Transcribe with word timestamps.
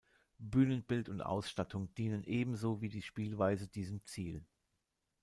Bühnenbild 0.39 1.09
und 1.09 1.21
Ausstattung 1.21 1.93
dienen 1.93 2.23
ebenso 2.23 2.81
wie 2.81 2.89
die 2.89 3.03
Spielweise 3.03 3.67
diesem 3.67 4.03
Ziel. 4.03 4.43